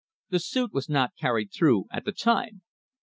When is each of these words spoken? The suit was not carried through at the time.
The 0.31 0.39
suit 0.39 0.73
was 0.73 0.89
not 0.89 1.15
carried 1.15 1.51
through 1.53 1.85
at 1.91 2.05
the 2.05 2.11
time. 2.11 2.63